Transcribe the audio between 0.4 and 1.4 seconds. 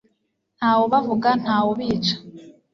ntawe ubavuga